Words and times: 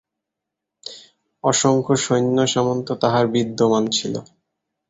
অসংখ্য 1.43 1.93
সৈন্য 1.97 2.37
সামন্ত 2.47 2.87
তাঁহার 3.01 3.25
বিদ্যমান 3.27 3.83
ছিল। 3.87 4.13